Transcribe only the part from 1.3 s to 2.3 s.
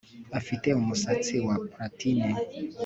wa platine